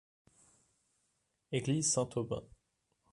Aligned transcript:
Église 1.51 1.91
Saint-Aubin. 1.91 2.41